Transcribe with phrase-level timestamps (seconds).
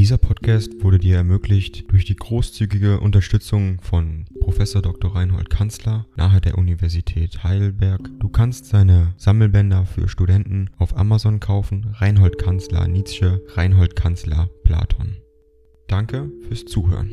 [0.00, 5.14] Dieser Podcast wurde dir ermöglicht durch die großzügige Unterstützung von Professor Dr.
[5.14, 8.08] Reinhold Kanzler nahe der Universität Heidelberg.
[8.18, 11.94] Du kannst seine Sammelbänder für Studenten auf Amazon kaufen.
[11.98, 15.18] Reinhold Kanzler Nietzsche, Reinhold Kanzler Platon.
[15.86, 17.12] Danke fürs Zuhören.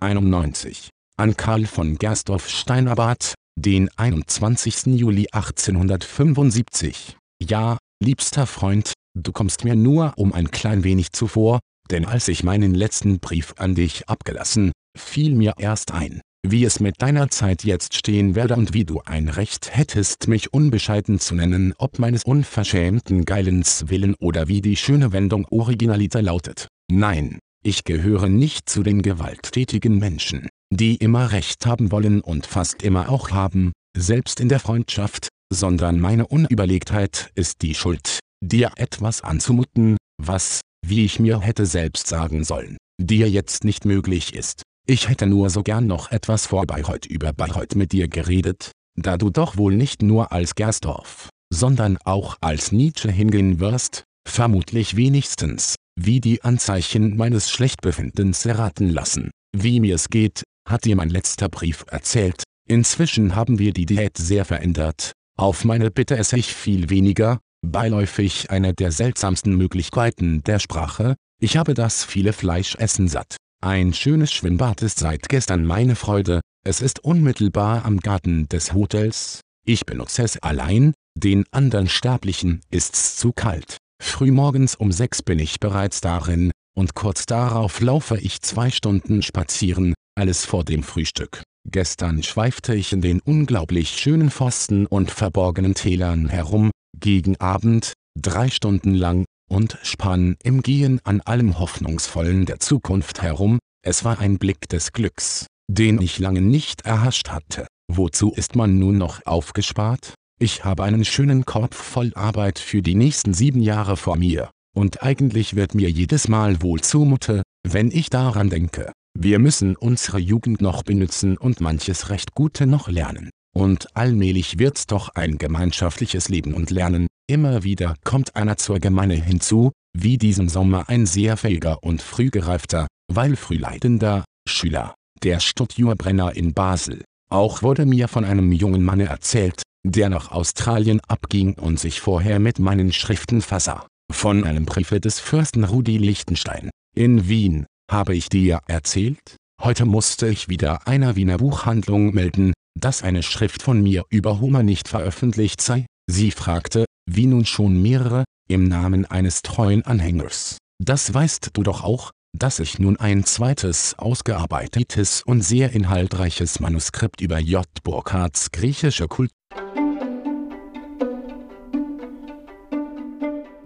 [0.00, 0.90] 91.
[1.16, 4.98] An Karl von Gersdorff Steinerbart, den 21.
[4.98, 7.16] Juli 1875.
[7.42, 11.60] Ja, liebster Freund, du kommst mir nur um ein klein wenig zuvor,
[11.90, 16.80] denn als ich meinen letzten Brief an dich abgelassen, fiel mir erst ein, wie es
[16.80, 21.34] mit deiner Zeit jetzt stehen werde und wie du ein Recht hättest mich unbescheiden zu
[21.34, 26.68] nennen ob meines unverschämten Geilens willen oder wie die schöne Wendung Originaliter lautet.
[26.90, 32.82] Nein, ich gehöre nicht zu den gewalttätigen Menschen, die immer Recht haben wollen und fast
[32.82, 39.22] immer auch haben, selbst in der Freundschaft, sondern meine Unüberlegtheit ist die Schuld, dir etwas
[39.22, 44.62] anzumuten, was, wie ich mir hätte selbst sagen sollen, dir jetzt nicht möglich ist.
[44.86, 49.16] Ich hätte nur so gern noch etwas vor Bayreuth über Bayreuth mit dir geredet, da
[49.16, 55.76] du doch wohl nicht nur als Gersdorf, sondern auch als Nietzsche hingehen wirst, vermutlich wenigstens,
[55.98, 59.30] wie die Anzeichen meines Schlechtbefindens erraten lassen.
[59.56, 64.44] Wie mir's geht, hat dir mein letzter Brief erzählt, inzwischen haben wir die Diät sehr
[64.44, 71.16] verändert, auf meine Bitte esse ich viel weniger, beiläufig eine der seltsamsten Möglichkeiten der Sprache,
[71.40, 73.36] ich habe das viele Fleischessen satt.
[73.62, 79.40] Ein schönes Schwimmbad ist seit gestern meine Freude, es ist unmittelbar am Garten des Hotels,
[79.66, 83.76] ich benutze es allein, den anderen Sterblichen ist's zu kalt.
[84.02, 89.94] Frühmorgens um sechs bin ich bereits darin, und kurz darauf laufe ich zwei Stunden spazieren,
[90.18, 91.42] alles vor dem Frühstück.
[91.68, 98.48] Gestern schweifte ich in den unglaublich schönen Pfosten und verborgenen Tälern herum, gegen Abend, drei
[98.48, 104.38] Stunden lang, und spann im Gehen an allem Hoffnungsvollen der Zukunft herum, es war ein
[104.38, 107.66] Blick des Glücks, den ich lange nicht erhascht hatte.
[107.90, 110.14] Wozu ist man nun noch aufgespart?
[110.40, 115.02] Ich habe einen schönen Korb voll Arbeit für die nächsten sieben Jahre vor mir, und
[115.02, 118.92] eigentlich wird mir jedes Mal wohl zumute, wenn ich daran denke.
[119.18, 123.30] Wir müssen unsere Jugend noch benützen und manches recht Gute noch lernen.
[123.54, 129.14] Und allmählich wird's doch ein gemeinschaftliches Leben und Lernen, immer wieder kommt einer zur Gemeine
[129.14, 136.54] hinzu, wie diesen Sommer ein sehr fähiger und frühgereifter, weil frühleidender, Schüler, der Studiobrenner in
[136.54, 137.02] Basel.
[137.30, 142.38] Auch wurde mir von einem jungen Manne erzählt, der nach Australien abging und sich vorher
[142.38, 143.86] mit meinen Schriften versah.
[144.12, 146.70] Von einem Briefe des Fürsten Rudi Lichtenstein.
[146.94, 149.36] In Wien, habe ich dir erzählt?
[149.60, 154.62] Heute musste ich wieder einer Wiener Buchhandlung melden, dass eine Schrift von mir über Homer
[154.62, 155.86] nicht veröffentlicht sei.
[156.10, 160.58] Sie fragte, wie nun schon mehrere, im Namen eines treuen Anhängers.
[160.82, 167.20] Das weißt du doch auch, dass ich nun ein zweites ausgearbeitetes und sehr inhaltreiches Manuskript
[167.20, 167.66] über J.
[167.84, 169.36] Burckhards griechische Kultur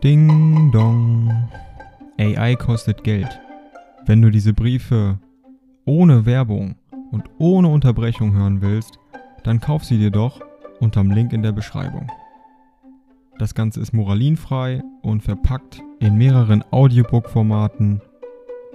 [0.04, 1.32] Ding dong.
[2.18, 3.40] AI kostet Geld.
[4.04, 5.18] Wenn du diese Briefe
[5.86, 6.76] ohne Werbung
[7.10, 8.98] und ohne Unterbrechung hören willst,
[9.44, 10.40] dann kauf sie dir doch
[10.80, 12.10] unterm Link in der Beschreibung.
[13.38, 18.00] Das Ganze ist moralinfrei und verpackt in mehreren Audiobook-Formaten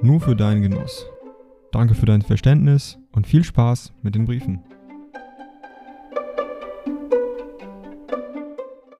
[0.02, 1.06] nur für deinen Genuss.
[1.72, 4.63] Danke für dein Verständnis und viel Spaß mit den Briefen.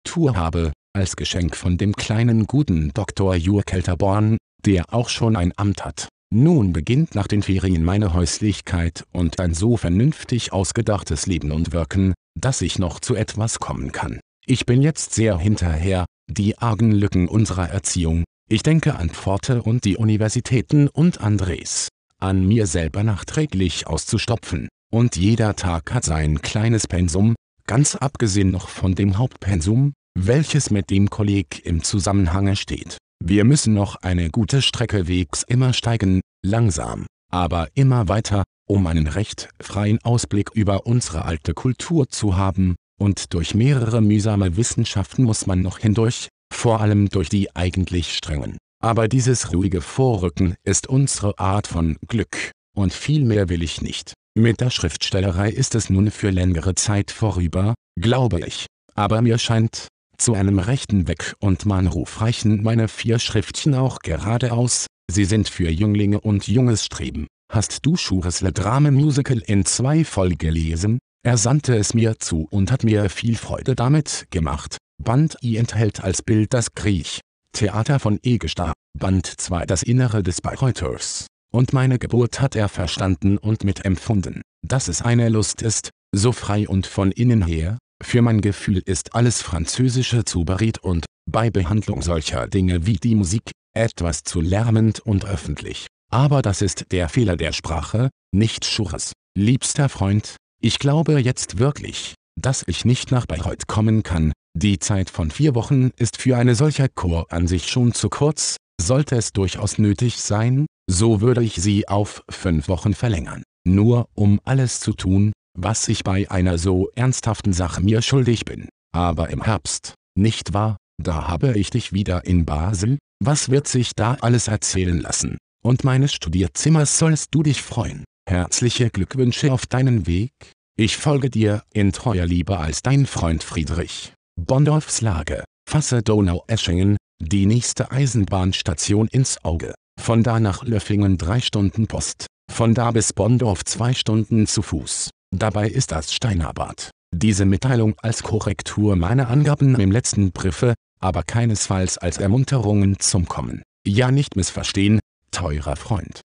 [0.04, 3.36] Tour habe, als Geschenk von dem kleinen guten Dr.
[3.36, 6.10] Jur Kelterborn, der auch schon ein Amt hat.
[6.32, 12.14] Nun beginnt nach den Ferien meine Häuslichkeit und ein so vernünftig ausgedachtes Leben und Wirken,
[12.40, 14.20] dass ich noch zu etwas kommen kann.
[14.46, 19.86] Ich bin jetzt sehr hinterher, die argen Lücken unserer Erziehung, ich denke an Pforte und
[19.86, 21.88] die Universitäten und Andres,
[22.20, 27.36] an mir selber nachträglich auszustopfen, und jeder Tag hat sein kleines Pensum,
[27.66, 32.98] ganz abgesehen noch von dem Hauptpensum, welches mit dem Kolleg im Zusammenhange steht.
[33.24, 39.08] Wir müssen noch eine gute Strecke wegs immer steigen, langsam, aber immer weiter, um einen
[39.08, 45.48] recht freien Ausblick über unsere alte Kultur zu haben, und durch mehrere mühsame Wissenschaften muss
[45.48, 48.58] man noch hindurch, vor allem durch die eigentlich strengen.
[48.82, 54.14] Aber dieses ruhige Vorrücken ist unsere Art von Glück, und viel mehr will ich nicht.
[54.36, 58.68] Mit der Schriftstellerei ist es nun für längere Zeit vorüber, glaube ich.
[58.96, 59.88] Aber mir scheint,
[60.20, 65.70] zu einem rechten Weg und Mahnruf reichen meine vier Schriftchen auch geradeaus, sie sind für
[65.70, 67.28] Jünglinge und junges Streben.
[67.52, 71.00] Hast du Schures Le Drame Musical in zwei voll gelesen?
[71.26, 74.78] Er sandte es mir zu und hat mir viel Freude damit gemacht.
[75.04, 77.22] Band I enthält als Bild das Griech,
[77.54, 81.28] Theater von Egestad, Band 2 Das Innere des Bayreuters.
[81.52, 86.68] Und meine Geburt hat er verstanden und mitempfunden, dass es eine Lust ist, so frei
[86.68, 92.02] und von innen her, für mein Gefühl ist alles Französische zu beredt und, bei Behandlung
[92.02, 95.88] solcher Dinge wie die Musik, etwas zu lärmend und öffentlich.
[96.12, 99.14] Aber das ist der Fehler der Sprache, nicht Schures.
[99.38, 105.10] Liebster Freund, ich glaube jetzt wirklich, dass ich nicht nach Bayreuth kommen kann, die Zeit
[105.10, 109.34] von vier Wochen ist für eine solcher Chor an sich schon zu kurz, sollte es
[109.34, 114.94] durchaus nötig sein, so würde ich sie auf fünf Wochen verlängern, nur um alles zu
[114.94, 115.32] tun,
[115.62, 118.70] was ich bei einer so ernsthaften Sache mir schuldig bin.
[118.94, 123.92] Aber im Herbst, nicht wahr, da habe ich dich wieder in Basel, was wird sich
[123.96, 125.38] da alles erzählen lassen?
[125.64, 128.06] Und meines Studierzimmers sollst du dich freuen.
[128.30, 130.32] Herzliche Glückwünsche auf deinen Weg.
[130.78, 134.14] Ich folge dir in treuer Liebe als dein Freund Friedrich.
[134.40, 139.74] Bondorfs Lage, fasse Donau-Eschingen, die nächste Eisenbahnstation ins Auge.
[140.00, 145.10] Von da nach Löffingen drei Stunden Post, von da bis Bondorf zwei Stunden zu Fuß.
[145.32, 146.90] Dabei ist das Steinabad.
[147.12, 153.62] Diese Mitteilung als Korrektur meiner Angaben im letzten Briefe, aber keinesfalls als Ermunterungen zum Kommen.
[153.86, 155.00] Ja nicht missverstehen,
[155.32, 156.22] teurer Freund.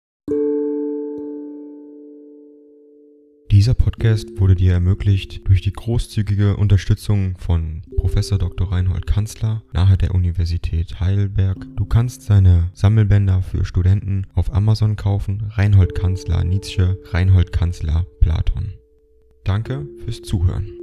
[3.51, 8.13] Dieser Podcast wurde dir ermöglicht durch die großzügige Unterstützung von Prof.
[8.13, 8.71] Dr.
[8.71, 11.57] Reinhold Kanzler nahe der Universität Heidelberg.
[11.75, 15.49] Du kannst seine Sammelbänder für Studenten auf Amazon kaufen.
[15.49, 18.78] Reinhold Kanzler Nietzsche, Reinhold Kanzler Platon.
[19.49, 20.78] Danke fürs Zuhören.